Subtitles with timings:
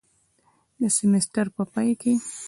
[0.79, 2.13] د سیمیستر په پای کې